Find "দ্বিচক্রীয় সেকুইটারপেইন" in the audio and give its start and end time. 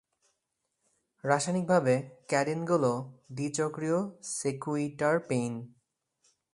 3.35-5.53